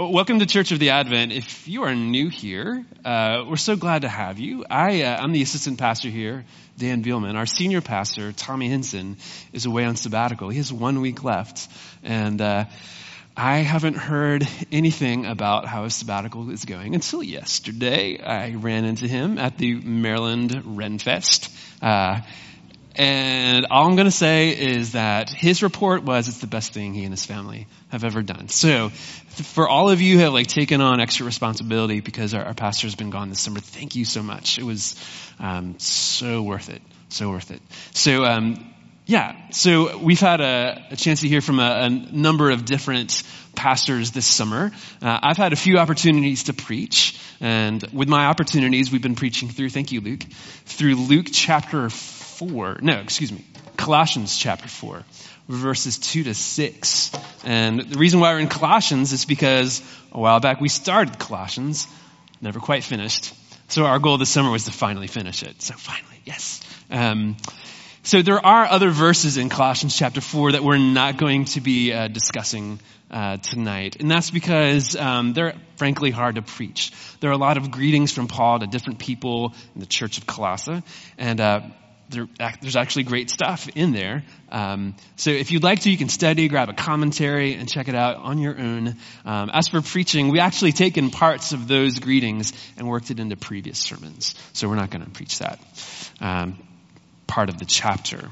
[0.00, 1.32] Welcome to Church of the Advent.
[1.32, 4.64] If you are new here, uh, we're so glad to have you.
[4.70, 6.44] I, uh, I'm the assistant pastor here,
[6.78, 7.34] Dan Bielman.
[7.34, 9.16] Our senior pastor, Tommy Henson,
[9.52, 10.50] is away on sabbatical.
[10.50, 11.68] He has one week left.
[12.04, 12.66] And uh,
[13.36, 18.20] I haven't heard anything about how his sabbatical is going until yesterday.
[18.22, 21.50] I ran into him at the Maryland Renfest.
[22.98, 26.94] And all I'm going to say is that his report was it's the best thing
[26.94, 28.48] he and his family have ever done.
[28.48, 32.54] So for all of you who have like taken on extra responsibility because our, our
[32.54, 34.58] pastor's been gone this summer, thank you so much.
[34.58, 34.96] It was
[35.38, 36.82] um, so worth it.
[37.08, 37.62] So worth it.
[37.92, 38.74] So um,
[39.06, 43.22] yeah, so we've had a, a chance to hear from a, a, number of different
[43.54, 44.70] pastors this summer.
[45.00, 49.48] Uh, I've had a few opportunities to preach, and with my opportunities, we've been preaching
[49.48, 50.24] through, thank you, Luke,
[50.66, 53.44] through Luke chapter 4, no, excuse me,
[53.76, 55.04] Colossians chapter 4,
[55.48, 57.12] verses 2 to 6.
[57.44, 61.86] And the reason why we're in Colossians is because a while back we started Colossians,
[62.40, 63.34] never quite finished.
[63.68, 65.60] So our goal this summer was to finally finish it.
[65.62, 66.60] So finally, yes.
[66.90, 67.36] Um,
[68.02, 71.92] so there are other verses in Colossians chapter 4 that we're not going to be
[71.92, 73.96] uh, discussing uh, tonight.
[74.00, 76.92] And that's because um, they're frankly hard to preach.
[77.20, 80.26] There are a lot of greetings from Paul to different people in the church of
[80.26, 80.82] Colossae.
[81.18, 81.60] And uh,
[82.08, 82.26] there,
[82.60, 84.24] there's actually great stuff in there.
[84.50, 87.94] Um, so if you'd like to, you can study, grab a commentary, and check it
[87.94, 88.96] out on your own.
[89.24, 93.36] Um, as for preaching, we actually taken parts of those greetings and worked it into
[93.36, 94.34] previous sermons.
[94.52, 95.60] So we're not going to preach that
[96.20, 96.58] um,
[97.26, 98.28] part of the chapter.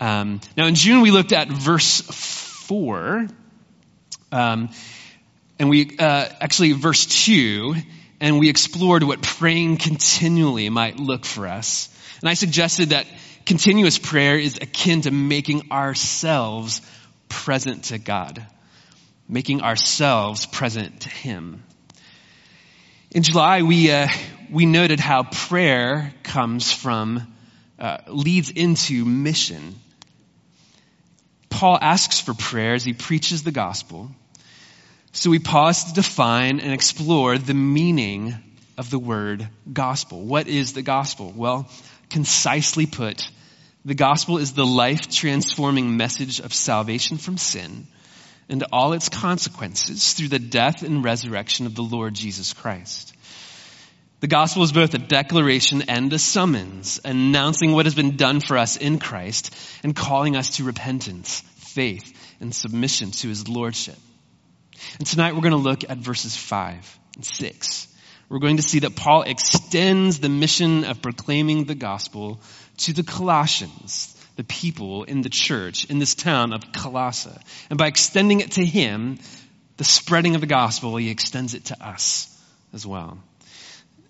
[0.00, 3.26] Um, now in June we looked at verse four,
[4.30, 4.68] um,
[5.58, 7.74] and we uh, actually verse two,
[8.20, 11.88] and we explored what praying continually might look for us.
[12.20, 13.06] And I suggested that
[13.46, 16.82] continuous prayer is akin to making ourselves
[17.28, 18.44] present to God,
[19.28, 21.62] making ourselves present to Him.
[23.10, 24.08] In July, we, uh,
[24.50, 27.32] we noted how prayer comes from,
[27.78, 29.76] uh, leads into mission.
[31.48, 34.10] Paul asks for prayer as he preaches the gospel.
[35.12, 38.34] So we pause to define and explore the meaning
[38.76, 40.20] of the word gospel.
[40.20, 41.32] What is the gospel?
[41.34, 41.68] Well,
[42.10, 43.28] concisely put,
[43.84, 47.86] the gospel is the life transforming message of salvation from sin
[48.48, 53.14] and all its consequences through the death and resurrection of the Lord Jesus Christ.
[54.20, 58.58] The gospel is both a declaration and a summons, announcing what has been done for
[58.58, 59.54] us in Christ
[59.84, 63.98] and calling us to repentance, faith, and submission to his lordship.
[64.98, 67.87] And tonight we're going to look at verses 5 and 6
[68.28, 72.40] we're going to see that Paul extends the mission of proclaiming the gospel
[72.78, 77.30] to the Colossians, the people in the church in this town of Colossae.
[77.70, 79.18] And by extending it to him,
[79.78, 82.28] the spreading of the gospel, he extends it to us
[82.74, 83.18] as well.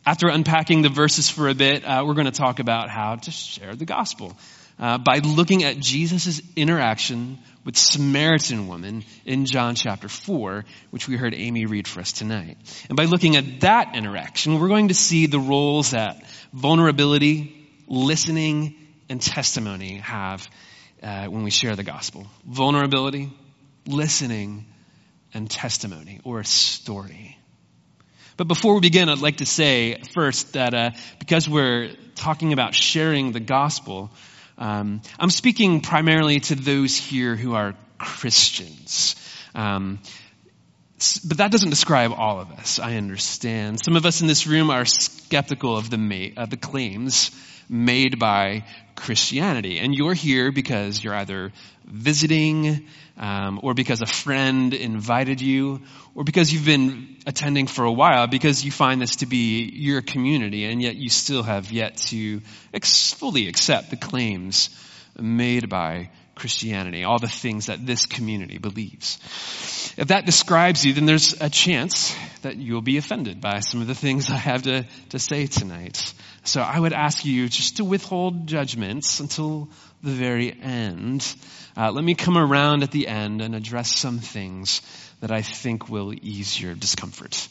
[0.05, 3.31] After unpacking the verses for a bit, uh, we're going to talk about how to
[3.31, 4.37] share the gospel
[4.79, 11.19] uh, by looking at Jesus' interaction with Samaritan woman in John chapter 4, which we
[11.19, 12.57] heard Amy read for us tonight.
[12.89, 16.25] And by looking at that interaction, we're going to see the roles that
[16.55, 18.75] vulnerability, listening,
[19.11, 20.49] and testimony have
[21.03, 22.27] uh, when we share the gospel.
[22.47, 23.31] Vulnerability,
[23.87, 24.65] listening,
[25.35, 27.37] and testimony, or a story.
[28.39, 32.75] But before we begin, I'd like to say first that uh, because we're talking about
[32.75, 34.11] sharing the gospel,
[34.59, 39.17] um, I'm speaking primarily to those here who are Christians.
[39.55, 40.01] Um,
[41.25, 42.79] but that doesn't describe all of us.
[42.79, 43.81] I understand.
[43.83, 47.31] Some of us in this room are skeptical of the, ma- of the claims
[47.69, 48.65] made by
[48.97, 49.79] Christianity.
[49.79, 51.53] And you're here because you're either
[51.85, 52.87] visiting,
[53.17, 55.83] um, or because a friend invited you,
[56.15, 60.03] or because you've been attending for a while, because you find this to be your
[60.03, 62.41] community, and yet you still have yet to
[62.75, 64.71] ex- fully accept the claims
[65.19, 69.19] made by Christianity, all the things that this community believes.
[69.97, 73.87] If that describes you, then there's a chance that you'll be offended by some of
[73.87, 76.15] the things I have to, to say tonight.
[76.45, 79.69] So I would ask you just to withhold judgments until
[80.03, 81.27] the very end.
[81.77, 84.81] Uh, let me come around at the end and address some things
[85.21, 87.49] that I think will ease your discomfort.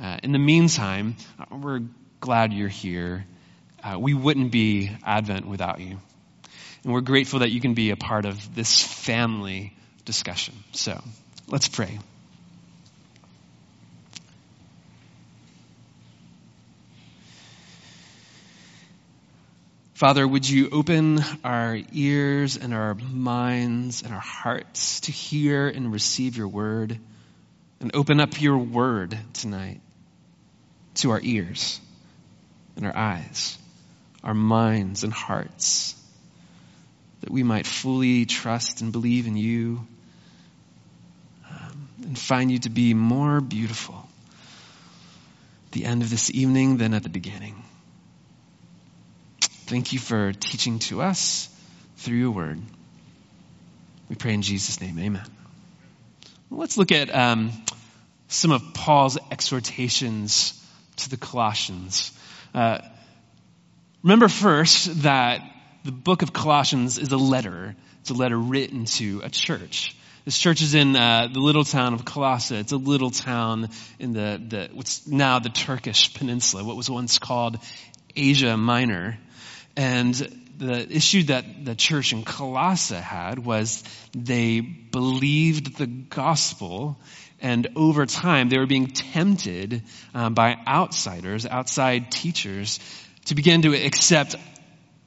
[0.00, 1.16] Uh, in the meantime,
[1.50, 1.82] we're
[2.20, 3.26] glad you're here.
[3.82, 5.98] Uh, we wouldn't be Advent without you.
[6.84, 10.54] And we're grateful that you can be a part of this family discussion.
[10.72, 11.02] So
[11.48, 11.98] let's pray.
[19.98, 25.92] Father, would you open our ears and our minds and our hearts to hear and
[25.92, 26.96] receive your word?
[27.80, 29.80] And open up your word tonight
[30.96, 31.80] to our ears
[32.76, 33.58] and our eyes,
[34.22, 35.96] our minds and hearts,
[37.20, 39.86] that we might fully trust and believe in you
[41.50, 44.08] um, and find you to be more beautiful
[45.66, 47.62] at the end of this evening than at the beginning.
[49.40, 51.48] Thank you for teaching to us
[51.98, 52.60] through your word.
[54.08, 55.26] We pray in Jesus' name, amen.
[56.50, 57.52] Let's look at um,
[58.28, 60.54] some of Paul's exhortations
[60.96, 62.12] to the Colossians.
[62.54, 62.78] Uh,
[64.02, 65.42] remember first that
[65.84, 67.74] the book of Colossians is a letter.
[68.00, 69.94] It's a letter written to a church.
[70.24, 72.56] This church is in uh, the little town of Colossae.
[72.56, 77.18] It's a little town in the, the what's now the Turkish peninsula, what was once
[77.18, 77.58] called
[78.14, 79.18] Asia Minor.
[79.76, 80.14] And
[80.58, 86.98] the issue that the church in Colossae had was they believed the gospel
[87.40, 89.82] and over time they were being tempted
[90.12, 92.80] um, by outsiders, outside teachers,
[93.26, 94.34] to begin to accept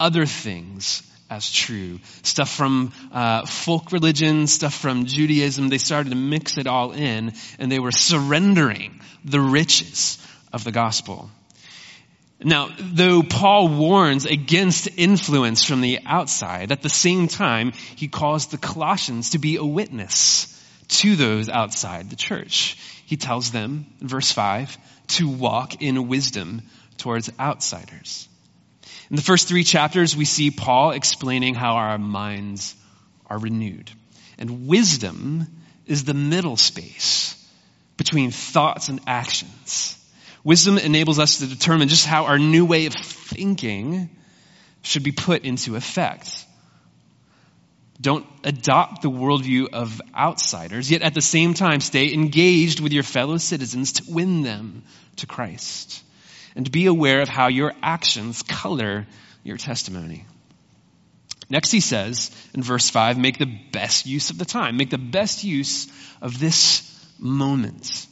[0.02, 2.00] other things as true.
[2.24, 5.70] Stuff from uh, folk religion, stuff from Judaism.
[5.70, 10.18] They started to mix it all in and they were surrendering the riches
[10.52, 11.30] of the gospel.
[12.44, 18.48] Now, though Paul warns against influence from the outside, at the same time, he calls
[18.48, 20.48] the Colossians to be a witness
[20.88, 22.78] to those outside the church.
[23.06, 24.76] He tells them, verse 5,
[25.10, 26.64] to walk in wisdom
[26.98, 28.28] towards outsiders.
[29.12, 32.74] In the first three chapters, we see Paul explaining how our minds
[33.30, 33.92] are renewed.
[34.38, 35.48] And wisdom
[35.86, 37.36] is the middle space
[37.98, 39.98] between thoughts and actions.
[40.46, 44.10] Wisdom enables us to determine just how our new way of thinking
[44.82, 46.46] should be put into effect.
[48.00, 53.04] Don't adopt the worldview of outsiders, yet at the same time stay engaged with your
[53.04, 54.84] fellow citizens to win them
[55.18, 56.02] to Christ.
[56.56, 59.08] And be aware of how your actions color
[59.44, 60.26] your testimony.
[61.50, 64.78] Next he says in verse 5, make the best use of the time.
[64.78, 65.88] Make the best use
[66.22, 66.88] of this
[67.20, 68.08] moment.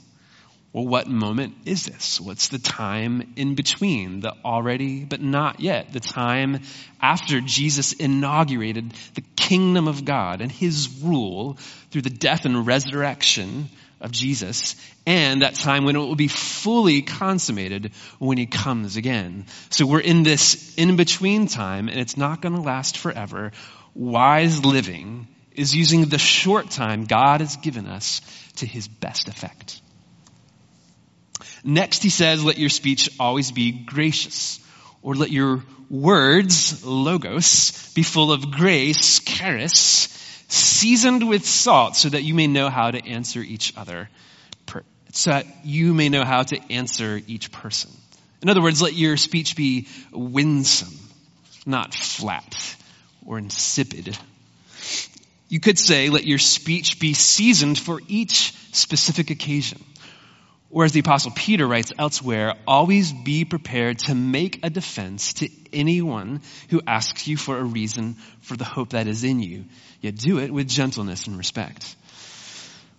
[0.72, 2.22] Well, what moment is this?
[2.22, 4.20] What's the time in between?
[4.20, 5.94] The already but not yet.
[5.94, 6.60] The time
[7.02, 11.58] after Jesus inaugurated the kingdom of God and his rule
[11.90, 13.70] through the death and resurrection
[14.00, 14.76] of Jesus
[15.10, 19.48] and that time when it will be fully consummated when he comes again.
[19.72, 23.52] So we're in this in between time and it's not going to last forever.
[23.96, 28.22] Wise living is using the short time God has given us
[28.58, 29.82] to his best effect.
[31.64, 34.60] Next, he says, let your speech always be gracious,
[35.02, 40.08] or let your words, logos, be full of grace, charis,
[40.50, 44.08] seasoned with salt, so that you may know how to answer each other,
[45.12, 47.92] so that you may know how to answer each person.
[48.42, 50.98] In other words, let your speech be winsome,
[51.66, 52.76] not flat
[53.26, 54.18] or insipid.
[55.50, 59.84] You could say, let your speech be seasoned for each specific occasion.
[60.72, 65.50] Or as the apostle Peter writes elsewhere, always be prepared to make a defense to
[65.74, 69.66] anyone who asks you for a reason for the hope that is in you.
[70.02, 71.96] Yet do it with gentleness and respect.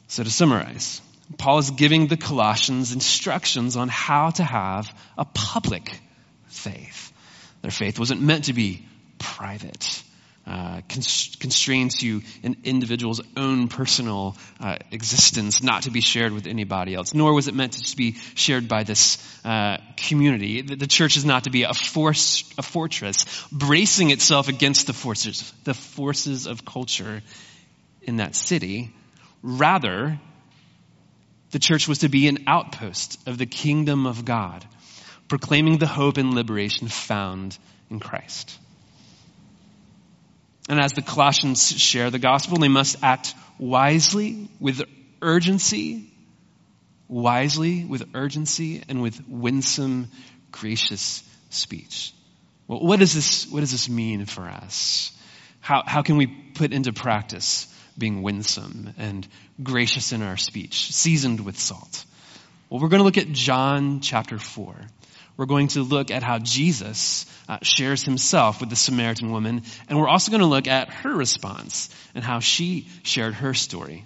[0.09, 1.01] So to summarize,
[1.39, 6.01] Paul is giving the Colossians instructions on how to have a public
[6.47, 7.13] faith.
[7.63, 8.87] Their faith wasn't meant to be
[9.19, 10.03] private
[10.47, 16.95] uh, constrained to an individual's own personal uh, existence, not to be shared with anybody
[16.95, 17.15] else.
[17.15, 20.63] Nor was it meant to be shared by this uh, community.
[20.63, 24.93] The, the, church is not to be a force, a fortress, bracing itself against the
[24.93, 27.23] forces, the forces of culture
[28.03, 28.93] in that city.
[29.43, 30.19] Rather,
[31.51, 34.65] the church was to be an outpost of the kingdom of God,
[35.29, 37.59] proclaiming the hope and liberation found
[37.91, 38.59] in Christ.
[40.69, 44.83] And as the Colossians share the gospel, they must act wisely, with
[45.21, 46.13] urgency,
[47.09, 50.09] wisely, with urgency, and with winsome,
[50.53, 52.15] gracious speech.
[52.69, 55.11] Well, what does this, what does this mean for us?
[55.59, 57.67] How, how can we put into practice
[58.01, 59.29] being winsome and
[59.63, 62.05] gracious in our speech, seasoned with salt?
[62.69, 64.75] Well, we're going to look at John chapter 4
[65.41, 69.99] we're going to look at how Jesus uh, shares himself with the Samaritan woman, and
[69.99, 74.05] we're also going to look at her response and how she shared her story.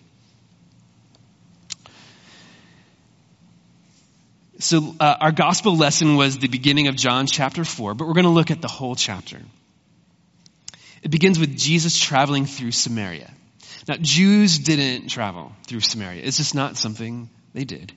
[4.61, 8.27] So, uh, our gospel lesson was the beginning of John chapter 4, but we're going
[8.27, 9.41] to look at the whole chapter.
[11.03, 13.33] It begins with Jesus traveling through Samaria.
[13.87, 16.23] Now, Jews didn't travel through Samaria.
[16.25, 17.93] It's just not something They did.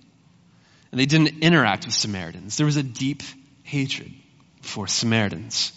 [0.92, 2.58] And they didn't interact with Samaritans.
[2.58, 3.24] There was a deep
[3.64, 4.14] hatred
[4.62, 5.74] for Samaritans.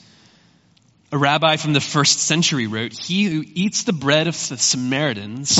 [1.12, 5.58] A rabbi from the first century wrote, He who eats the bread of the Samaritans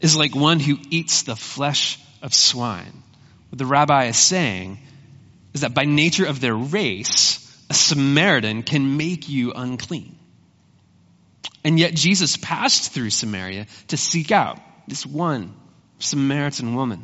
[0.00, 3.02] is like one who eats the flesh of swine.
[3.50, 4.78] What the rabbi is saying
[5.52, 7.38] is that by nature of their race,
[7.68, 10.16] a Samaritan can make you unclean.
[11.64, 15.54] And yet Jesus passed through Samaria to seek out this one
[15.98, 17.02] Samaritan woman.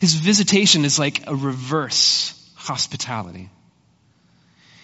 [0.00, 3.50] His visitation is like a reverse hospitality.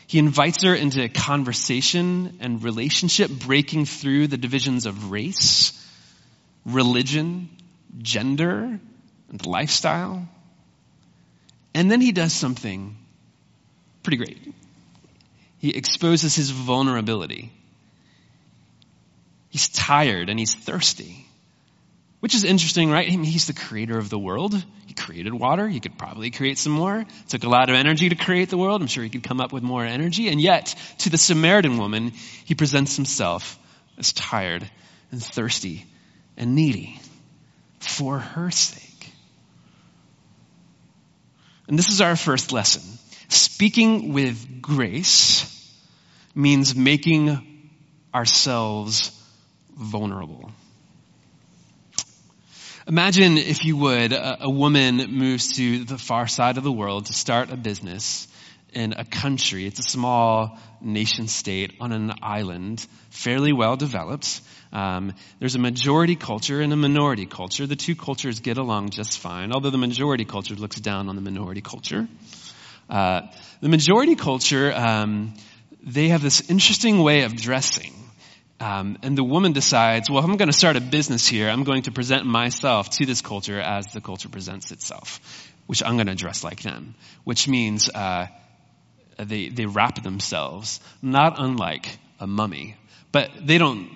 [0.07, 5.73] He invites her into conversation and relationship, breaking through the divisions of race,
[6.65, 7.49] religion,
[7.99, 8.81] gender,
[9.29, 10.29] and lifestyle.
[11.75, 12.97] And then he does something
[14.03, 14.55] pretty great.
[15.61, 17.53] He exposes his vulnerability.
[19.51, 21.27] He's tired and he's thirsty.
[22.21, 23.09] Which is interesting, right?
[23.09, 24.55] he's the creator of the world.
[24.87, 25.69] He created water.
[25.69, 27.01] He could probably create some more.
[27.01, 28.81] It took a lot of energy to create the world.
[28.81, 30.29] I'm sure he could come up with more energy.
[30.29, 32.13] And yet, to the Samaritan woman,
[32.45, 33.59] he presents himself
[33.99, 34.69] as tired
[35.13, 35.87] and thirsty
[36.37, 37.01] and needy
[37.81, 39.13] for her sake.
[41.69, 42.83] And this is our first lesson.
[43.31, 45.47] Speaking with grace
[46.35, 47.71] means making
[48.13, 49.13] ourselves
[49.77, 50.51] vulnerable.
[52.89, 57.07] Imagine, if you would, a, a, woman moves to the far side of the world
[57.07, 58.27] to start a business
[58.73, 59.65] in a country.
[59.65, 64.41] It's a small nation state on an island, fairly well developed.
[64.73, 67.65] Um, there's a majority culture and a minority culture.
[67.65, 71.23] The two cultures get along just fine, although the majority culture looks down on the
[71.23, 72.09] minority culture.
[72.91, 73.23] Uh,
[73.61, 75.35] the majority culture, um,
[75.83, 77.95] they have this interesting way of dressing.
[78.59, 81.49] Um, and the woman decides, well, I'm going to start a business here.
[81.49, 85.21] I'm going to present myself to this culture as the culture presents itself,
[85.67, 86.95] which I'm going to dress like them,
[87.25, 88.27] which means uh,
[89.19, 92.77] they, they wrap themselves, not unlike a mummy,
[93.13, 93.89] but they don't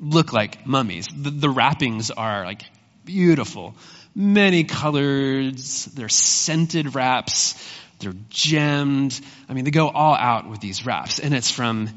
[0.00, 1.08] look like mummies.
[1.16, 2.62] The, the wrappings are like
[3.04, 3.74] beautiful,
[4.14, 7.54] many colors, they're scented wraps,
[8.02, 9.18] they're gemmed.
[9.48, 11.88] I mean, they go all out with these wraps, and it's from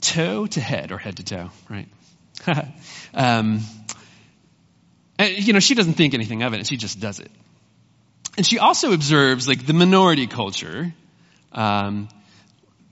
[0.00, 1.88] toe to head or head to toe, right?
[3.14, 3.60] um,
[5.18, 7.30] and, you know, she doesn't think anything of it, and she just does it.
[8.36, 10.92] And she also observes like the minority culture,
[11.52, 12.08] um,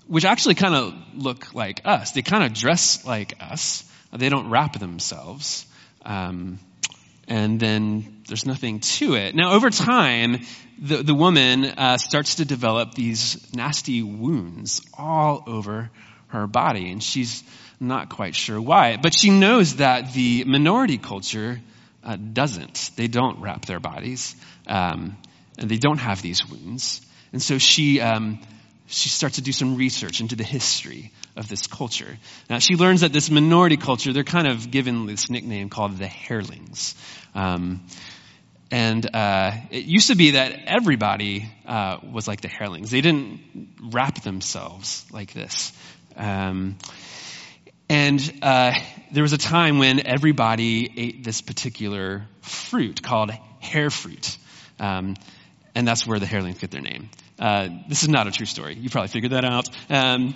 [0.07, 2.13] which actually kind of look like us.
[2.13, 3.85] They kind of dress like us.
[4.13, 5.67] They don't wrap themselves.
[6.05, 6.59] Um,
[7.31, 9.37] and then there's nothing to it.
[9.37, 10.41] Now, over time,
[10.79, 15.91] the, the woman uh, starts to develop these nasty wounds all over
[16.29, 17.45] her body, and she's
[17.79, 18.97] not quite sure why.
[19.01, 21.61] But she knows that the minority culture
[22.03, 22.91] uh, doesn't.
[22.97, 24.35] They don't wrap their bodies,
[24.67, 25.17] um,
[25.57, 27.01] and they don't have these wounds.
[27.33, 28.41] And so she um,
[28.91, 32.19] she starts to do some research into the history of this culture.
[32.49, 36.07] Now she learns that this minority culture, they're kind of given this nickname called the
[36.07, 36.95] Hairlings.
[37.35, 37.87] Um,
[38.71, 42.91] and uh, it used to be that everybody uh, was like the Hairlings.
[42.91, 43.41] They didn't
[43.93, 45.73] wrap themselves like this.
[46.17, 46.77] Um,
[47.89, 48.73] and uh,
[49.11, 54.37] there was a time when everybody ate this particular fruit called hair fruit.
[54.79, 55.17] Um,
[55.75, 57.11] and that's where the Hairlings get their name.
[57.41, 58.75] Uh, this is not a true story.
[58.75, 59.69] You probably figured that out.
[59.89, 60.35] Um,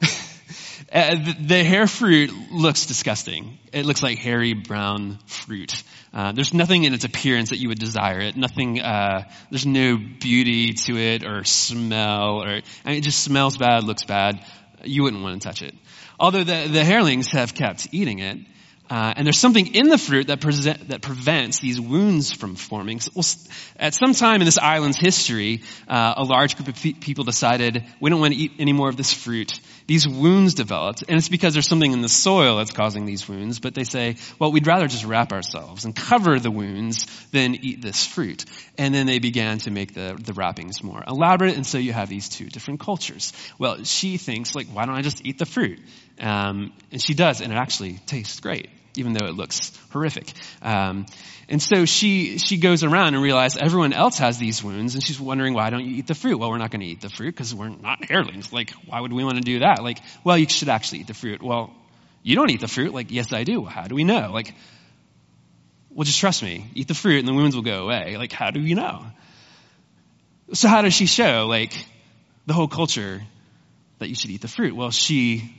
[0.92, 3.58] uh, the, the, hair fruit looks disgusting.
[3.72, 5.82] It looks like hairy brown fruit.
[6.14, 8.36] Uh, there's nothing in its appearance that you would desire it.
[8.36, 8.80] Nothing.
[8.80, 12.48] Uh, there's no beauty to it or smell or.
[12.48, 14.44] I mean, it just smells bad, looks bad
[14.84, 15.74] you wouldn't want to touch it.
[16.20, 18.38] Although the, the Hairlings have kept eating it,
[18.90, 23.00] uh, and there's something in the fruit that, present, that prevents these wounds from forming.
[23.00, 23.24] So, well,
[23.76, 27.84] at some time in this island's history, uh, a large group of pe- people decided
[28.00, 29.60] we don't want to eat any more of this fruit.
[29.86, 33.60] These wounds developed, and it's because there's something in the soil that's causing these wounds.
[33.60, 37.82] But they say, well, we'd rather just wrap ourselves and cover the wounds than eat
[37.82, 38.46] this fruit.
[38.78, 42.08] And then they began to make the, the wrappings more elaborate, and so you have
[42.08, 43.34] these two different cultures.
[43.58, 45.78] Well, she thinks, like, why don't I just eat the fruit?
[46.18, 50.32] Um, and she does, and it actually tastes great even though it looks horrific.
[50.60, 51.06] Um,
[51.48, 55.18] and so she she goes around and realizes everyone else has these wounds, and she's
[55.18, 56.38] wondering why don't you eat the fruit?
[56.38, 58.52] Well, we're not going to eat the fruit because we're not hairlings.
[58.52, 59.82] Like, why would we want to do that?
[59.82, 61.42] Like, well, you should actually eat the fruit.
[61.42, 61.74] Well,
[62.22, 62.92] you don't eat the fruit.
[62.92, 63.64] Like, yes, I do.
[63.64, 64.30] How do we know?
[64.32, 64.54] Like,
[65.90, 66.66] well, just trust me.
[66.74, 68.16] Eat the fruit, and the wounds will go away.
[68.18, 69.06] Like, how do you know?
[70.52, 71.72] So how does she show like
[72.46, 73.22] the whole culture
[73.98, 74.74] that you should eat the fruit?
[74.74, 75.54] Well, she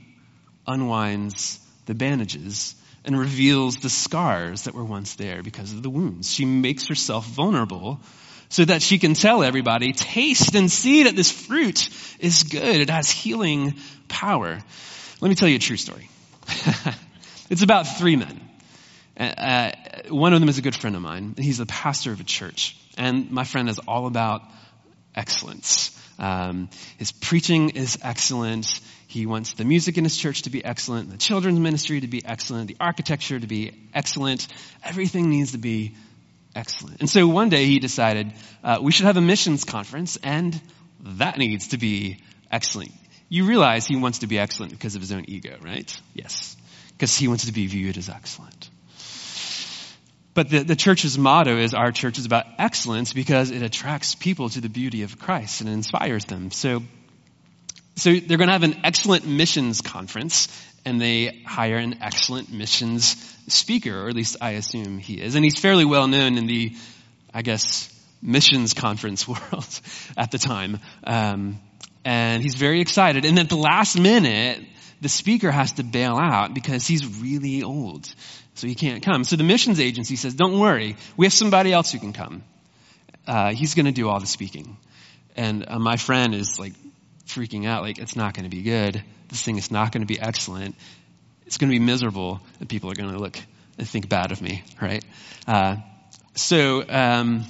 [0.65, 2.75] unwinds the bandages
[3.05, 6.31] and reveals the scars that were once there because of the wounds.
[6.31, 7.99] She makes herself vulnerable
[8.49, 11.89] so that she can tell everybody, taste and see that this fruit
[12.19, 12.81] is good.
[12.81, 13.75] It has healing
[14.07, 14.59] power.
[15.21, 16.09] Let me tell you a true story.
[17.49, 18.41] it's about three men.
[19.19, 19.71] Uh, uh,
[20.09, 21.35] one of them is a good friend of mine.
[21.37, 22.77] He's the pastor of a church.
[22.97, 24.41] And my friend is all about
[25.15, 25.95] excellence.
[26.17, 28.81] Um, his preaching is excellent.
[29.09, 32.23] He wants the music in his church to be excellent, the children's ministry to be
[32.23, 34.47] excellent, the architecture to be excellent.
[34.83, 35.95] Everything needs to be
[36.55, 36.99] excellent.
[36.99, 38.31] And so one day he decided
[38.63, 40.61] uh, we should have a missions conference, and
[41.17, 42.19] that needs to be
[42.51, 42.91] excellent.
[43.29, 45.99] You realize he wants to be excellent because of his own ego, right?
[46.13, 46.55] Yes.
[46.91, 48.69] Because he wants to be viewed as excellent.
[50.35, 54.49] But the, the church's motto is our church is about excellence because it attracts people
[54.49, 56.51] to the beauty of Christ and inspires them.
[56.51, 56.83] So,
[57.99, 60.47] so they're going to have an excellent missions conference
[60.85, 63.15] and they hire an excellent missions
[63.47, 65.35] speaker, or at least I assume he is.
[65.35, 66.75] And he's fairly well known in the,
[67.33, 69.81] I guess, missions conference world
[70.17, 70.79] at the time.
[71.03, 71.59] Um,
[72.05, 73.25] and he's very excited.
[73.25, 74.63] And at the last minute,
[75.01, 78.13] the speaker has to bail out because he's really old.
[78.55, 79.23] So he can't come.
[79.23, 80.97] So the missions agency says, don't worry.
[81.15, 82.43] We have somebody else who can come.
[83.27, 84.77] Uh, he's going to do all the speaking.
[85.35, 86.73] And uh, my friend is like
[87.29, 89.01] freaking out, like, it's not going to be good.
[89.29, 90.75] This thing is not going to be excellent.
[91.45, 93.39] It's going to be miserable, and people are going to look
[93.77, 95.03] and think bad of me, right?
[95.47, 95.77] Uh,
[96.35, 97.45] so, um,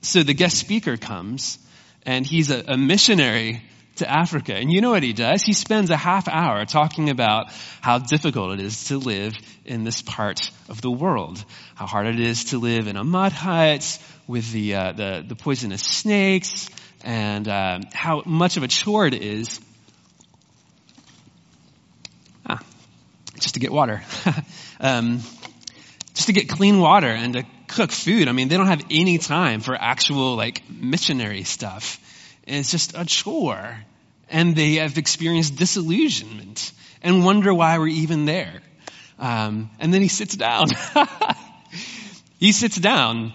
[0.00, 1.58] so the guest speaker comes,
[2.04, 3.62] and he's a, a missionary
[3.96, 4.54] to Africa.
[4.54, 5.42] And you know what he does?
[5.42, 10.02] He spends a half hour talking about how difficult it is to live in this
[10.02, 11.44] part of the world.
[11.74, 15.36] How hard it is to live in a mud hut with the, uh, the, the,
[15.36, 16.70] poisonous snakes
[17.04, 19.60] and uh, how much of a chore it is
[22.46, 22.60] ah,
[23.38, 24.02] just to get water.
[24.80, 25.20] um,
[26.14, 28.28] just to get clean water and to cook food.
[28.28, 31.98] I mean, they don't have any time for actual like missionary stuff.
[32.46, 33.76] It's just a chore.
[34.28, 38.62] And they have experienced disillusionment and wonder why we're even there.
[39.18, 40.68] Um, and then he sits down.
[42.38, 43.34] he sits down.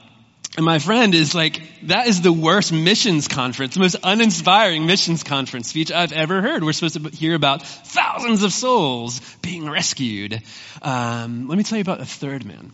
[0.57, 5.23] And my friend is like, that is the worst missions conference, the most uninspiring missions
[5.23, 6.63] conference speech I've ever heard.
[6.63, 10.41] We're supposed to hear about thousands of souls being rescued.
[10.81, 12.71] Um, let me tell you about a third man.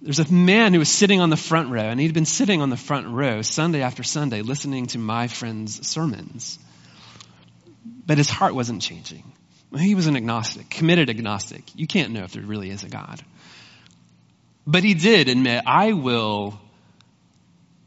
[0.00, 2.70] There's a man who was sitting on the front row, and he'd been sitting on
[2.70, 6.58] the front row Sunday after Sunday listening to my friend's sermons.
[8.06, 9.24] But his heart wasn't changing.
[9.76, 11.64] He was an agnostic, committed agnostic.
[11.74, 13.20] You can't know if there really is a God.
[14.66, 16.58] But he did admit, I will,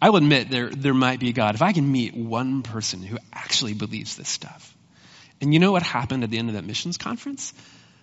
[0.01, 3.01] I will admit there, there might be a God if I can meet one person
[3.03, 4.75] who actually believes this stuff.
[5.41, 7.53] And you know what happened at the end of that missions conference?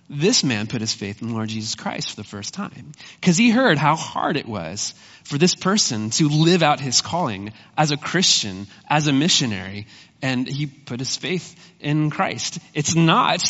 [0.09, 2.93] this man put his faith in the Lord Jesus Christ for the first time.
[3.21, 7.53] Because he heard how hard it was for this person to live out his calling
[7.77, 9.87] as a Christian, as a missionary,
[10.23, 12.59] and he put his faith in Christ.
[12.73, 13.43] It's not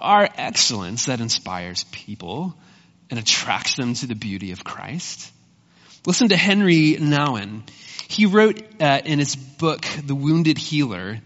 [0.00, 2.54] our excellence that inspires people
[3.10, 5.32] and attracts them to the beauty of Christ.
[6.06, 7.62] Listen to Henry Nouwen.
[8.08, 11.20] He wrote uh, in his book, The Wounded Healer,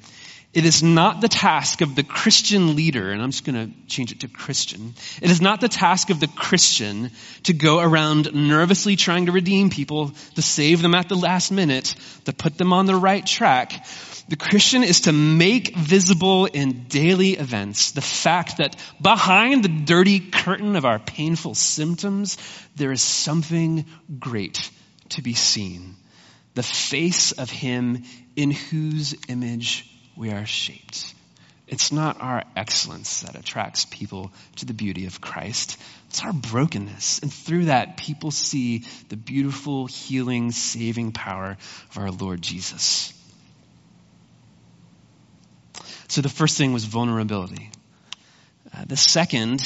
[0.53, 4.12] it is not the task of the Christian leader, and I'm just going to change
[4.12, 4.95] it to Christian.
[5.23, 7.11] It is not the task of the Christian
[7.45, 11.95] to go around nervously trying to redeem people, to save them at the last minute,
[12.27, 13.87] to put them on the right track.
[14.29, 20.21] The Christian is to make visible in daily events the fact that behind the dirty
[20.21, 22.39] curtain of our painful symptoms,
[22.77, 23.85] there is something
[24.21, 24.71] great
[25.11, 25.97] to be seen.
[26.55, 28.05] The face of Him
[28.37, 31.15] in whose image we are shaped.
[31.67, 35.79] It's not our excellence that attracts people to the beauty of Christ.
[36.11, 37.21] It's our brokenness.
[37.21, 41.57] And through that, people see the beautiful, healing, saving power
[41.91, 43.15] of our Lord Jesus.
[46.12, 47.70] So the first thing was vulnerability.
[48.70, 49.62] Uh, the second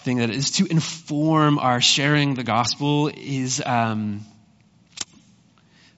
[0.00, 4.20] thing that is to inform our sharing the gospel is um,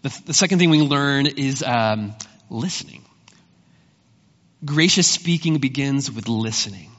[0.02, 2.14] the, the, second thing we learn is um,
[2.48, 3.04] listening.
[4.64, 6.92] Gracious speaking begins with listening.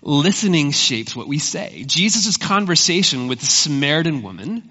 [0.00, 1.84] Listening shapes what we say.
[1.86, 4.70] Jesus' conversation with the Samaritan woman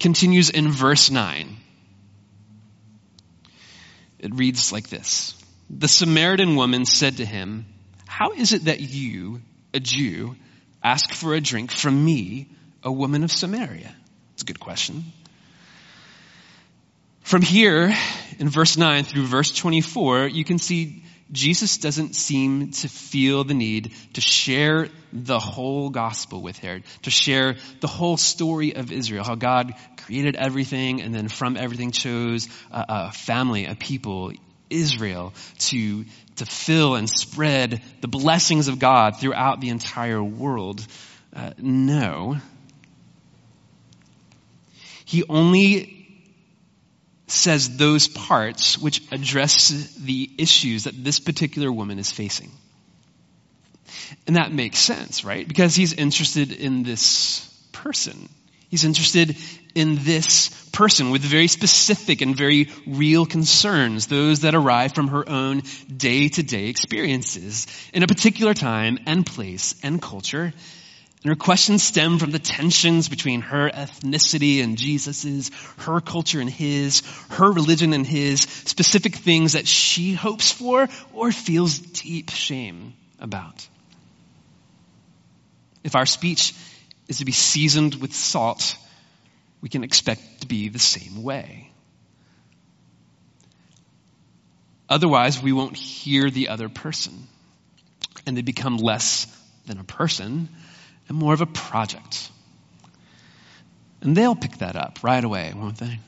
[0.00, 1.58] continues in verse 9.
[4.18, 5.34] It reads like this
[5.74, 7.64] The Samaritan woman said to him,
[8.06, 9.40] How is it that you,
[9.72, 10.36] a Jew,
[10.82, 12.48] ask for a drink from me,
[12.82, 13.94] a woman of Samaria?
[14.34, 15.02] It's a good question.
[17.22, 17.94] From here,
[18.38, 23.54] in verse 9 through verse 24, you can see Jesus doesn't seem to feel the
[23.54, 29.24] need to share the whole gospel with Herod, to share the whole story of Israel,
[29.24, 29.72] how God
[30.04, 34.32] created everything and then from everything chose a, a family, a people,
[34.72, 36.04] Israel, to,
[36.36, 40.84] to fill and spread the blessings of God throughout the entire world.
[41.34, 42.38] Uh, no.
[45.04, 45.98] He only
[47.26, 52.50] says those parts which address the issues that this particular woman is facing.
[54.26, 55.46] And that makes sense, right?
[55.46, 58.28] Because he's interested in this person.
[58.72, 59.36] He's interested
[59.74, 65.28] in this person with very specific and very real concerns, those that arrive from her
[65.28, 65.62] own
[65.94, 70.54] day to day experiences in a particular time and place and culture
[71.22, 76.48] and her questions stem from the tensions between her ethnicity and Jesus's, her culture and
[76.48, 82.94] his, her religion and his, specific things that she hopes for or feels deep shame
[83.20, 83.68] about.
[85.84, 86.54] If our speech
[87.12, 88.74] is to be seasoned with salt,
[89.60, 91.70] we can expect to be the same way.
[94.88, 97.26] Otherwise, we won't hear the other person,
[98.26, 99.26] and they become less
[99.66, 100.48] than a person
[101.08, 102.30] and more of a project.
[104.00, 105.98] And they'll pick that up right away, won't they?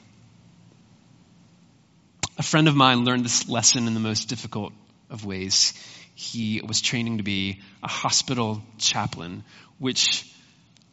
[2.38, 4.72] A friend of mine learned this lesson in the most difficult
[5.10, 5.74] of ways.
[6.14, 9.44] He was training to be a hospital chaplain,
[9.78, 10.30] which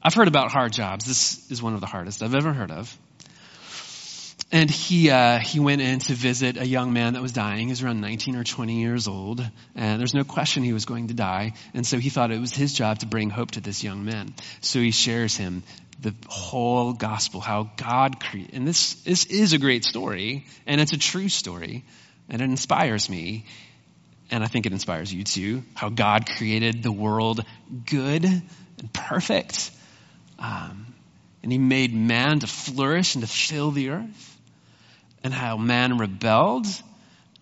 [0.03, 1.05] I've heard about hard jobs.
[1.05, 2.97] This is one of the hardest I've ever heard of.
[4.51, 7.67] And he, uh, he went in to visit a young man that was dying.
[7.67, 9.41] He was around 19 or 20 years old.
[9.75, 11.53] And there's no question he was going to die.
[11.73, 14.33] And so he thought it was his job to bring hope to this young man.
[14.59, 15.63] So he shares him
[16.01, 18.55] the whole gospel, how God created.
[18.55, 20.47] And this, this is a great story.
[20.65, 21.85] And it's a true story.
[22.27, 23.45] And it inspires me.
[24.31, 25.63] And I think it inspires you too.
[25.75, 27.45] How God created the world
[27.85, 29.71] good and perfect.
[30.41, 30.87] Um,
[31.43, 34.39] and he made man to flourish and to fill the earth
[35.23, 36.65] and how man rebelled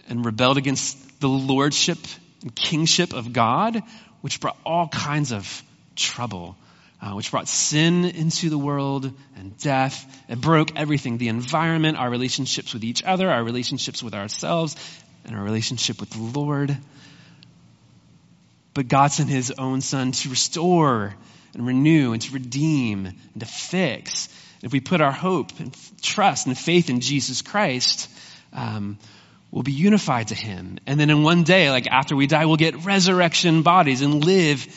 [0.07, 1.97] and rebelled against the lordship
[2.41, 3.81] and kingship of God,
[4.21, 5.63] which brought all kinds of
[5.95, 6.57] trouble,
[7.01, 10.23] uh, which brought sin into the world and death.
[10.27, 14.75] It broke everything the environment, our relationships with each other, our relationships with ourselves,
[15.25, 16.77] and our relationship with the Lord.
[18.73, 21.15] But God sent his own son to restore
[21.53, 24.29] and renew and to redeem and to fix
[24.61, 28.09] if we put our hope and trust and faith in Jesus Christ,
[28.51, 28.97] um,
[29.51, 30.79] we'll be unified to Him.
[30.85, 34.67] And then in one day, like after we die, we'll get resurrection bodies and live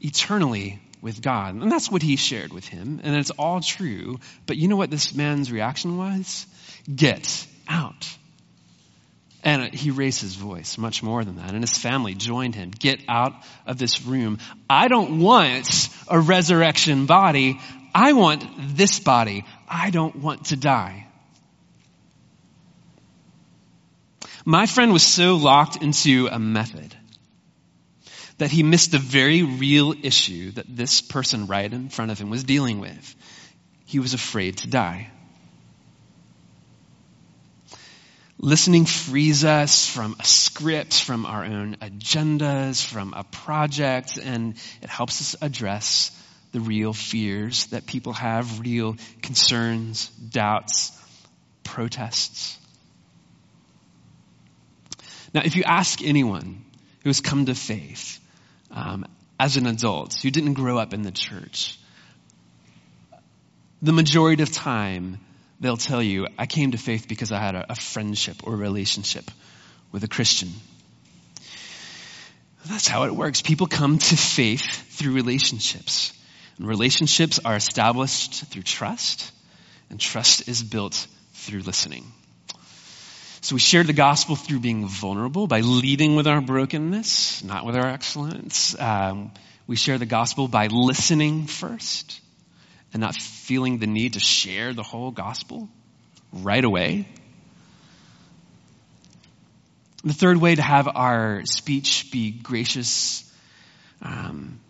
[0.00, 1.54] eternally with God.
[1.54, 3.00] And that's what he shared with him.
[3.02, 4.20] And it's all true.
[4.46, 6.46] But you know what this man's reaction was?
[6.94, 8.08] Get out.
[9.44, 11.50] And he raised his voice much more than that.
[11.50, 12.70] And his family joined him.
[12.70, 13.34] Get out
[13.66, 14.38] of this room.
[14.70, 17.60] I don't want a resurrection body.
[17.94, 19.44] I want this body.
[19.68, 21.06] I don't want to die.
[24.46, 26.96] My friend was so locked into a method
[28.38, 32.30] that he missed the very real issue that this person right in front of him
[32.30, 33.14] was dealing with.
[33.84, 35.10] He was afraid to die.
[38.44, 44.90] Listening frees us from a script, from our own agendas, from a project, and it
[44.90, 46.10] helps us address
[46.52, 50.92] the real fears that people have, real concerns, doubts,
[51.62, 52.58] protests.
[55.32, 56.66] Now, if you ask anyone
[57.02, 58.20] who has come to faith
[58.70, 59.06] um,
[59.40, 61.78] as an adult, who didn't grow up in the church,
[63.80, 65.18] the majority of time
[65.64, 68.56] they'll tell you, I came to faith because I had a, a friendship or a
[68.56, 69.30] relationship
[69.92, 70.50] with a Christian.
[72.66, 73.40] That's how it works.
[73.40, 76.12] People come to faith through relationships.
[76.58, 79.32] And relationships are established through trust,
[79.88, 82.04] and trust is built through listening.
[83.40, 87.76] So we share the gospel through being vulnerable, by leading with our brokenness, not with
[87.76, 88.78] our excellence.
[88.78, 89.32] Um,
[89.66, 92.20] we share the gospel by listening first
[92.94, 95.68] and not feeling the need to share the whole gospel
[96.32, 97.06] right away.
[100.04, 103.30] The third way to have our speech be gracious
[104.00, 104.60] um,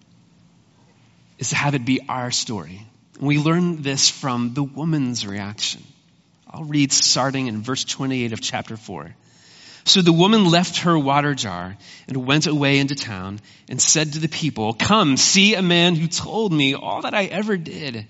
[1.38, 2.86] is to have it be our story.
[3.20, 5.82] We learn this from the woman's reaction.
[6.48, 9.14] I'll read starting in verse 28 of chapter 4.
[9.86, 11.76] So the woman left her water jar
[12.08, 16.08] and went away into town and said to the people, Come, see a man who
[16.08, 18.06] told me all that I ever did.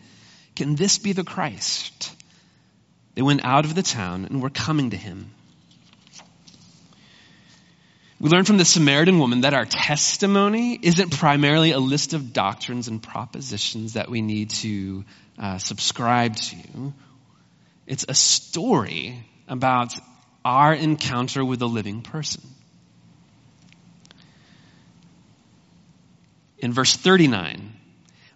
[0.54, 2.14] Can this be the Christ?
[3.16, 5.32] They went out of the town and were coming to him.
[8.20, 12.86] We learn from the Samaritan woman that our testimony isn't primarily a list of doctrines
[12.86, 15.04] and propositions that we need to
[15.38, 16.92] uh, subscribe to.
[17.86, 19.94] It's a story about
[20.44, 22.42] our encounter with a living person.
[26.58, 27.72] In verse 39,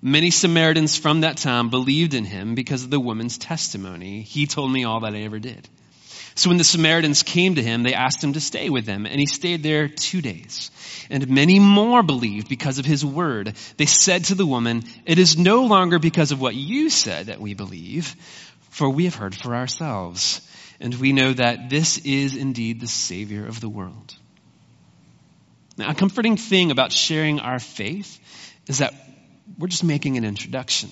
[0.03, 4.23] many Samaritans from that town believed in him because of the woman's testimony.
[4.23, 5.69] He told me all that I ever did.
[6.35, 9.19] So when the Samaritans came to him, they asked him to stay with them, and
[9.19, 10.71] he stayed there two days.
[11.11, 13.55] And many more believed because of his word.
[13.77, 17.41] They said to the woman, It is no longer because of what you said that
[17.41, 18.15] we believe,
[18.71, 20.41] for we have heard for ourselves,
[20.81, 24.15] and we know that this is indeed the Savior of the world.
[25.77, 28.19] Now, a comforting thing about sharing our faith
[28.67, 28.95] is that
[29.59, 30.91] we're just making an introduction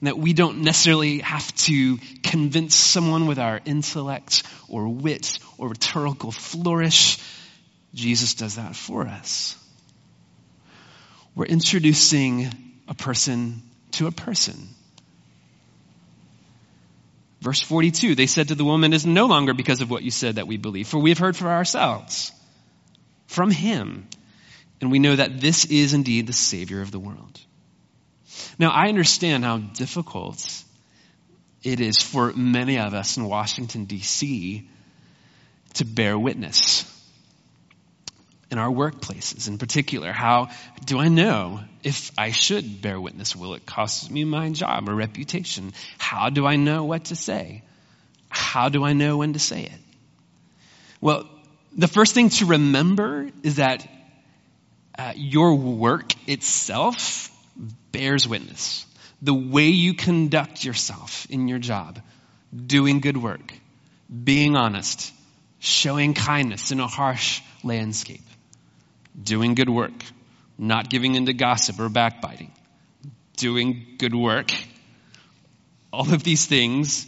[0.00, 5.68] and that we don't necessarily have to convince someone with our intellect or wit or
[5.68, 7.18] rhetorical flourish.
[7.94, 9.56] Jesus does that for us.
[11.34, 12.52] We're introducing
[12.86, 14.68] a person to a person.
[17.40, 20.10] Verse 42, they said to the woman, It is no longer because of what you
[20.10, 22.32] said that we believe, for we have heard for ourselves
[23.26, 24.08] from him,
[24.80, 27.40] and we know that this is indeed the Savior of the world.
[28.58, 30.64] Now, I understand how difficult
[31.62, 34.68] it is for many of us in Washington, D.C.
[35.74, 36.97] to bear witness
[38.50, 40.12] in our workplaces in particular.
[40.12, 40.48] How
[40.84, 43.36] do I know if I should bear witness?
[43.36, 45.72] Will it cost me my job or reputation?
[45.98, 47.62] How do I know what to say?
[48.28, 49.80] How do I know when to say it?
[51.00, 51.28] Well,
[51.76, 53.86] the first thing to remember is that
[54.98, 57.30] uh, your work itself
[57.92, 58.84] bears witness.
[59.22, 62.00] The way you conduct yourself in your job,
[62.54, 63.52] doing good work,
[64.24, 65.12] being honest,
[65.58, 68.22] showing kindness in a harsh landscape,
[69.20, 70.04] doing good work,
[70.56, 72.52] not giving into gossip or backbiting,
[73.36, 74.50] doing good work.
[75.92, 77.06] All of these things,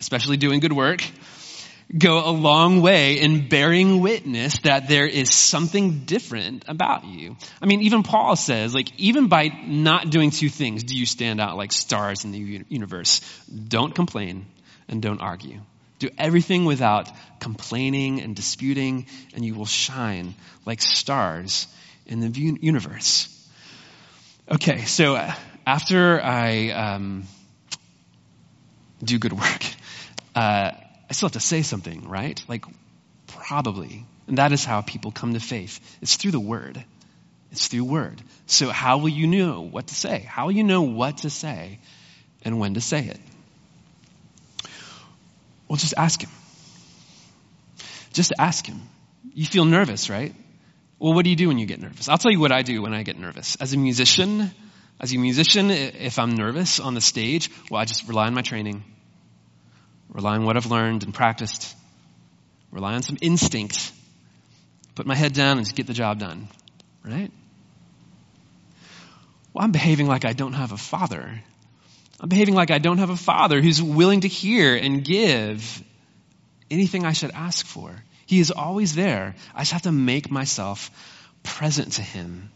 [0.00, 1.02] especially doing good work,
[1.96, 7.36] go a long way in bearing witness that there is something different about you.
[7.62, 11.40] I mean, even Paul says, like, even by not doing two things, do you stand
[11.40, 13.20] out like stars in the universe?
[13.68, 14.46] Don't complain
[14.88, 15.60] and don't argue.
[15.98, 20.34] Do everything without complaining and disputing, and you will shine
[20.66, 21.66] like stars
[22.06, 22.28] in the
[22.60, 23.30] universe.
[24.50, 25.34] Okay, so uh,
[25.66, 27.24] after I um,
[29.02, 29.64] do good work,
[30.34, 30.72] uh,
[31.08, 32.42] I still have to say something, right?
[32.48, 32.64] Like,
[33.26, 34.04] probably.
[34.26, 35.80] And that is how people come to faith.
[36.02, 36.82] It's through the word.
[37.52, 38.20] It's through word.
[38.46, 40.20] So how will you know what to say?
[40.20, 41.78] How will you know what to say
[42.44, 43.20] and when to say it?
[45.68, 46.30] Well, just ask him.
[48.12, 48.80] Just ask him.
[49.34, 50.34] You feel nervous, right?
[50.98, 52.08] Well, what do you do when you get nervous?
[52.08, 53.56] I'll tell you what I do when I get nervous.
[53.56, 54.50] As a musician,
[55.00, 58.42] as a musician, if I'm nervous on the stage, well, I just rely on my
[58.42, 58.84] training
[60.14, 61.76] rely on what I've learned and practiced,
[62.70, 63.92] rely on some instinct,
[64.94, 66.48] put my head down and just get the job done,
[67.04, 67.30] right?
[69.52, 71.42] Well, I'm behaving like I don't have a father.
[72.20, 75.82] I'm behaving like I don't have a father who's willing to hear and give
[76.70, 77.94] anything I should ask for.
[78.26, 79.34] He is always there.
[79.54, 80.90] I just have to make myself
[81.42, 82.50] present to him.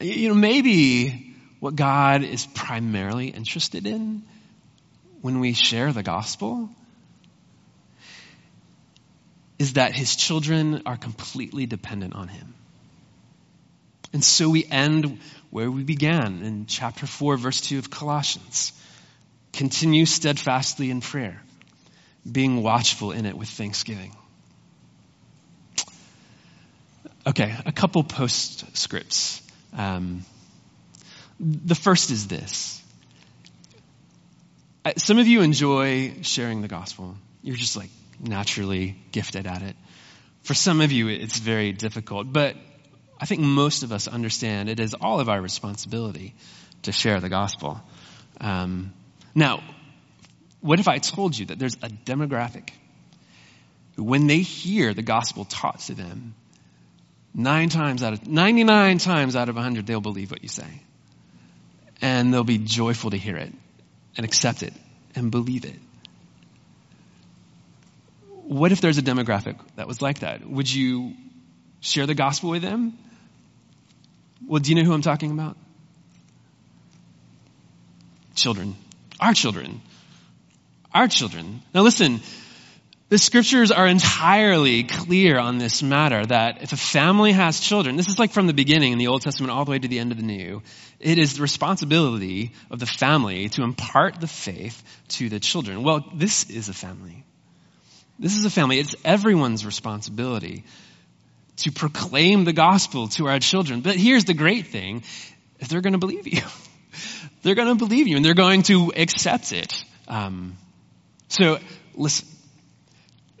[0.00, 4.22] You know, maybe what God is primarily interested in
[5.20, 6.70] when we share the gospel
[9.58, 12.54] is that his children are completely dependent on him.
[14.12, 15.18] And so we end
[15.50, 18.72] where we began in chapter 4, verse 2 of Colossians.
[19.52, 21.42] Continue steadfastly in prayer,
[22.30, 24.14] being watchful in it with thanksgiving.
[27.26, 29.42] Okay, a couple postscripts.
[29.76, 30.24] Um,
[31.38, 32.82] the first is this
[34.96, 37.14] some of you enjoy sharing the gospel.
[37.42, 39.76] You're just like naturally gifted at it.
[40.42, 42.56] For some of you, it's very difficult, but
[43.22, 46.34] I think most of us understand it is all of our responsibility
[46.82, 47.80] to share the gospel.
[48.40, 48.92] Um,
[49.32, 49.62] now,
[50.60, 52.70] what if I told you that there's a demographic
[53.96, 56.34] when they hear the gospel taught to them,
[57.32, 60.82] nine times out of 99 times out of 100 they'll believe what you say,
[62.00, 63.52] and they'll be joyful to hear it
[64.16, 64.74] and accept it
[65.14, 65.78] and believe it.
[68.48, 70.44] What if there's a demographic that was like that?
[70.44, 71.14] Would you
[71.80, 72.98] share the gospel with them?
[74.46, 75.56] Well, do you know who I'm talking about?
[78.34, 78.76] Children.
[79.20, 79.80] Our children.
[80.92, 81.62] Our children.
[81.74, 82.20] Now listen,
[83.12, 88.08] The scriptures are entirely clear on this matter that if a family has children, this
[88.08, 90.12] is like from the beginning in the Old Testament all the way to the end
[90.12, 90.62] of the New,
[90.98, 95.82] it is the responsibility of the family to impart the faith to the children.
[95.82, 97.22] Well, this is a family.
[98.18, 98.78] This is a family.
[98.78, 100.64] It's everyone's responsibility
[101.58, 103.80] to proclaim the gospel to our children.
[103.80, 105.02] But here's the great thing.
[105.68, 106.42] They're going to believe you,
[107.42, 109.84] they're going to believe you and they're going to accept it.
[110.08, 110.56] Um,
[111.28, 111.58] so
[111.94, 112.26] listen,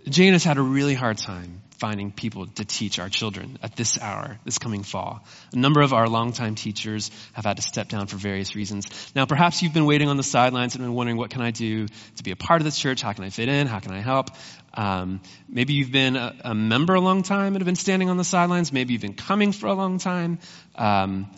[0.08, 3.98] Jane has had a really hard time finding people to teach our children at this
[4.00, 5.20] hour, this coming fall.
[5.52, 8.86] A number of our longtime teachers have had to step down for various reasons.
[9.16, 11.88] Now, perhaps you've been waiting on the sidelines and been wondering, what can I do
[11.88, 13.02] to be a part of this church?
[13.02, 13.66] How can I fit in?
[13.66, 14.28] How can I help?
[14.74, 18.16] Um, maybe you've been a, a, member a long time and have been standing on
[18.16, 18.72] the sidelines.
[18.72, 20.38] Maybe you've been coming for a long time.
[20.76, 21.28] Um,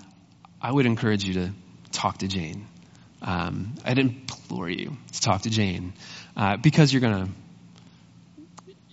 [0.61, 1.53] I would encourage you to
[1.91, 2.69] talk to Jane.
[3.23, 5.95] Um, I'd implore you to talk to Jane
[6.37, 7.31] uh, because you're to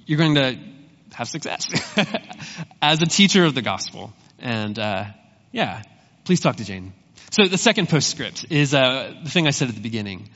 [0.06, 0.71] you're going to
[1.14, 1.68] have success
[2.82, 4.14] as a teacher of the gospel.
[4.40, 5.06] And uh,
[5.52, 5.84] yeah,
[6.26, 6.94] please talk to Jane.
[7.32, 10.30] So the second postscript is uh, the thing I said at the beginning.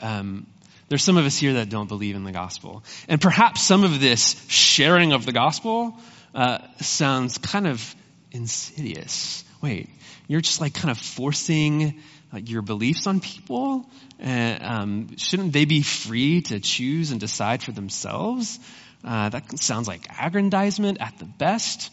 [0.00, 0.46] Um,
[0.88, 3.98] there's some of us here that don't believe in the gospel, and perhaps some of
[3.98, 5.96] this sharing of the gospel
[6.34, 7.96] uh, sounds kind of
[8.30, 9.44] insidious.
[9.60, 9.90] Wait,
[10.28, 12.00] you're just like kind of forcing
[12.32, 13.88] like your beliefs on people?
[14.22, 18.58] Uh, um, shouldn't they be free to choose and decide for themselves?
[19.04, 21.90] Uh, that sounds like aggrandizement at the best.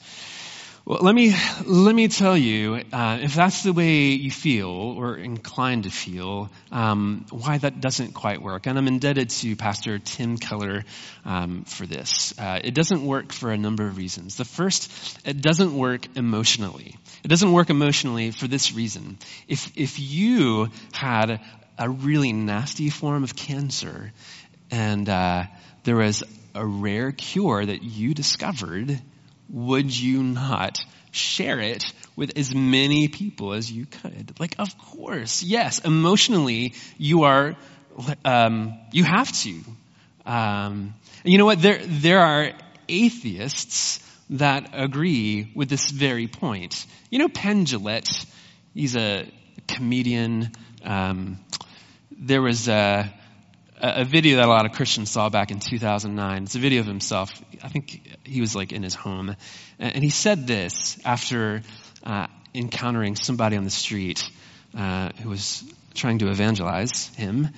[0.85, 1.33] Well, let me
[1.65, 6.49] let me tell you, uh, if that's the way you feel or inclined to feel,
[6.73, 8.67] um, why that doesn't quite work.
[8.67, 10.83] And I'm indebted to Pastor Tim Keller
[11.23, 12.37] um, for this.
[12.37, 14.35] Uh, it doesn't work for a number of reasons.
[14.35, 14.91] The first,
[15.25, 16.97] it doesn't work emotionally.
[17.23, 19.19] It doesn't work emotionally for this reason.
[19.47, 21.39] If if you had
[21.77, 24.11] a really nasty form of cancer,
[24.69, 25.45] and uh,
[25.85, 26.23] there was
[26.55, 29.01] a rare cure that you discovered,
[29.49, 30.79] would you not
[31.11, 31.83] share it
[32.15, 34.33] with as many people as you could?
[34.39, 35.79] Like, of course, yes.
[35.79, 37.55] Emotionally, you are,
[38.25, 39.61] um, you have to.
[40.25, 41.61] Um, and you know what?
[41.61, 42.51] There, there are
[42.87, 46.85] atheists that agree with this very point.
[47.09, 48.25] You know, Penn Jillette,
[48.73, 49.27] he's a
[49.67, 50.51] comedian.
[50.83, 51.39] Um,
[52.11, 53.13] there was a,
[53.83, 56.43] a video that a lot of Christians saw back in 2009.
[56.43, 57.29] It's a video of himself.
[57.61, 59.35] I think he was like in his home.
[59.77, 61.61] And he said this after
[62.05, 64.23] uh, encountering somebody on the street
[64.77, 67.49] uh, who was trying to evangelize him.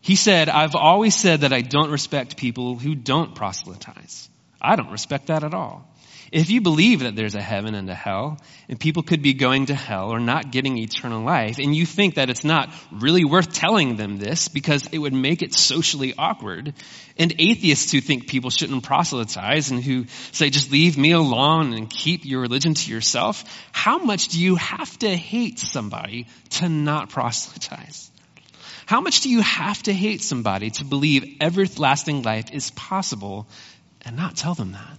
[0.00, 4.28] He said, I've always said that I don't respect people who don't proselytize.
[4.60, 5.88] I don't respect that at all.
[6.34, 9.66] If you believe that there's a heaven and a hell, and people could be going
[9.66, 13.52] to hell or not getting eternal life, and you think that it's not really worth
[13.52, 16.74] telling them this because it would make it socially awkward,
[17.16, 21.88] and atheists who think people shouldn't proselytize and who say just leave me alone and
[21.88, 27.10] keep your religion to yourself, how much do you have to hate somebody to not
[27.10, 28.10] proselytize?
[28.86, 33.46] How much do you have to hate somebody to believe everlasting life is possible
[34.04, 34.98] and not tell them that?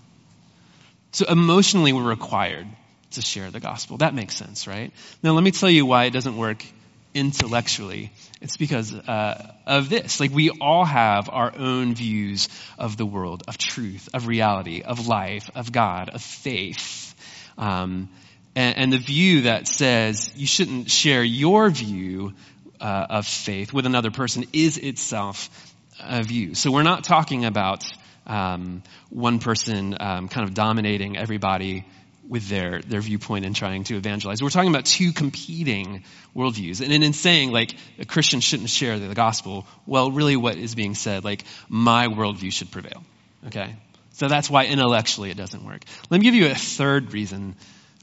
[1.15, 2.67] So emotionally, we're required
[3.12, 3.95] to share the gospel.
[3.99, 4.91] That makes sense, right?
[5.23, 6.65] Now, let me tell you why it doesn't work
[7.13, 8.12] intellectually.
[8.41, 10.19] It's because uh, of this.
[10.19, 15.08] Like, we all have our own views of the world, of truth, of reality, of
[15.08, 17.15] life, of God, of faith.
[17.58, 18.10] Um,
[18.54, 22.34] and, and, the view that says you shouldn't share your view
[22.82, 25.49] uh, of faith with another person is itself
[25.97, 26.56] a view.
[26.56, 27.86] So we're not talking about
[28.25, 31.85] um, one person um, kind of dominating everybody
[32.27, 34.41] with their, their viewpoint and trying to evangelize.
[34.41, 36.03] We're talking about two competing
[36.35, 36.81] worldviews.
[36.81, 40.73] And then in saying, like, a Christian shouldn't share the gospel, well, really what is
[40.75, 43.03] being said, like, my worldview should prevail.
[43.47, 43.75] Okay?
[44.13, 45.83] So that's why intellectually it doesn't work.
[46.09, 47.55] Let me give you a third reason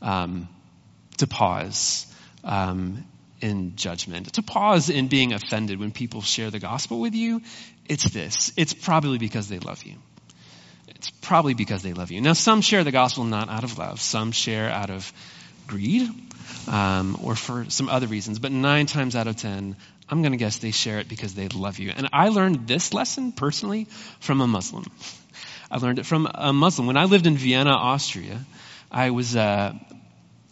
[0.02, 0.48] um,
[1.18, 2.06] to pause
[2.44, 3.04] um,
[3.40, 7.40] in judgment, to pause in being offended when people share the gospel with you.
[7.88, 8.52] It's this.
[8.56, 9.96] It's probably because they love you.
[11.02, 12.20] It's probably because they love you.
[12.20, 14.00] Now, some share the gospel not out of love.
[14.00, 15.12] Some share out of
[15.66, 16.08] greed
[16.68, 18.38] um, or for some other reasons.
[18.38, 19.74] But nine times out of ten,
[20.08, 21.90] I'm going to guess they share it because they love you.
[21.90, 23.88] And I learned this lesson personally
[24.20, 24.84] from a Muslim.
[25.72, 26.86] I learned it from a Muslim.
[26.86, 28.38] When I lived in Vienna, Austria,
[28.88, 29.74] I was uh,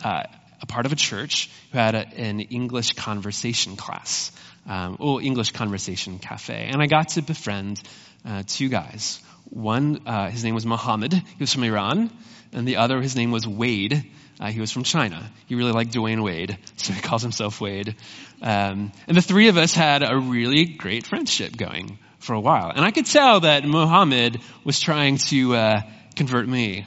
[0.03, 0.23] uh,
[0.61, 4.33] a part of a church who had a, an English conversation class,
[4.67, 6.69] um, oh, English conversation cafe.
[6.73, 7.81] And I got to befriend
[8.27, 9.21] uh, two guys.
[9.51, 11.13] One, uh, his name was Muhammad.
[11.13, 12.11] He was from Iran.
[12.53, 14.05] And the other, his name was Wade.
[14.41, 15.31] Uh, he was from China.
[15.47, 17.95] He really liked Dwyane Wade, so he calls himself Wade.
[18.41, 22.71] Um, and the three of us had a really great friendship going for a while.
[22.71, 25.81] And I could tell that Muhammad was trying to uh,
[26.17, 26.87] convert me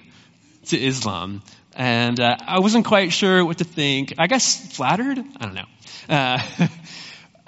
[0.68, 1.44] to Islam.
[1.76, 4.16] And uh, I wasn't quite sure what to think.
[4.18, 5.20] I guess flattered?
[5.20, 5.66] I don't know.
[6.10, 6.68] Uh,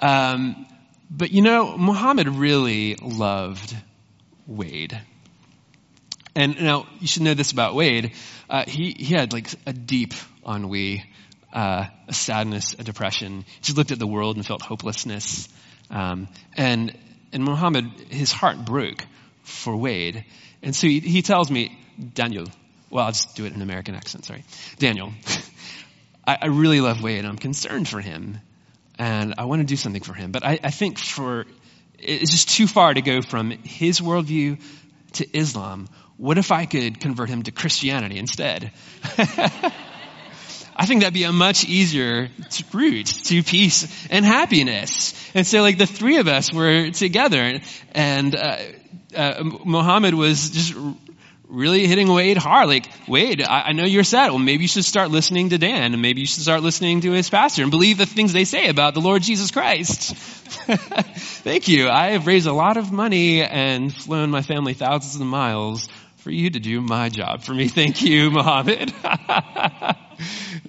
[0.00, 0.66] um,
[1.10, 3.76] but you know, Muhammad really loved
[4.46, 5.00] Wade.
[6.34, 8.12] And now you should know this about Wade.
[8.48, 10.12] Uh, he, he had like a deep
[10.46, 11.04] ennui,
[11.52, 13.44] uh, a sadness, a depression.
[13.46, 15.48] He just looked at the world and felt hopelessness.
[15.90, 16.96] Um, and,
[17.32, 19.04] and Muhammad, his heart broke
[19.44, 20.24] for Wade.
[20.62, 21.78] And so he, he tells me,
[22.14, 22.46] Daniel,
[22.90, 24.44] well, I'll just do it in American accent, sorry.
[24.78, 25.12] Daniel,
[26.26, 28.38] I, I, really love Wade and I'm concerned for him.
[28.98, 30.32] And I want to do something for him.
[30.32, 31.46] But I, I think for,
[31.98, 34.60] it's just too far to go from his worldview
[35.14, 35.88] to Islam.
[36.16, 38.70] What if I could convert him to Christianity instead?
[40.78, 42.28] I think that'd be a much easier
[42.72, 45.14] route to peace and happiness.
[45.34, 47.60] And so like the three of us were together
[47.92, 48.56] and, uh,
[49.14, 50.74] uh, Muhammad was just
[51.56, 52.68] really hitting Wade hard.
[52.68, 54.30] Like, Wade, I, I, know you're sad.
[54.30, 57.12] Well, maybe you should start listening to Dan and maybe you should start listening to
[57.12, 60.14] his pastor and believe the things they say about the Lord Jesus Christ.
[60.16, 61.88] Thank you.
[61.88, 65.88] I have raised a lot of money and flown my family thousands of miles
[66.18, 67.68] for you to do my job for me.
[67.68, 68.92] Thank you, Muhammad.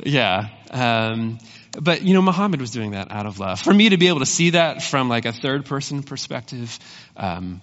[0.03, 0.49] yeah.
[0.71, 1.39] Um,
[1.79, 3.59] but you know, Muhammad was doing that out of love.
[3.59, 6.79] For me to be able to see that from like a third person perspective,
[7.17, 7.61] um,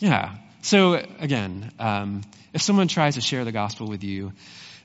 [0.00, 0.36] yeah,
[0.66, 4.32] so again, um, if someone tries to share the gospel with you,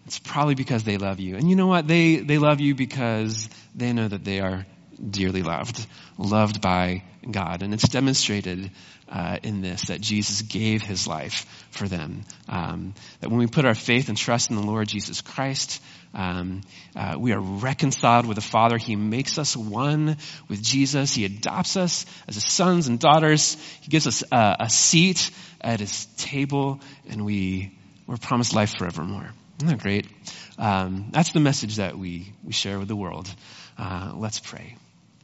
[0.05, 1.36] it's probably because they love you.
[1.38, 1.88] And you know what?
[1.88, 4.67] They, they love you because they know that they are
[5.09, 5.84] dearly loved,
[6.19, 7.63] loved by God.
[7.63, 8.69] And it's demonstrated
[9.09, 12.25] uh, in this that Jesus gave his life for them.
[12.47, 15.82] Um, that when we put our faith and trust in the Lord Jesus Christ,
[16.14, 16.62] um,
[16.95, 18.78] uh, we are reconciled with the Father.
[18.78, 20.18] He makes us one
[20.49, 21.14] with Jesus.
[21.14, 23.55] He adopts us as his sons and daughters.
[23.82, 25.32] He gives us a, seat
[25.62, 29.32] at his table, and we we're promised life forevermore.
[29.57, 30.07] Isn't that great?
[30.57, 33.34] Um, that's the message that we we share with the world.
[33.78, 34.76] Uh, let's pray.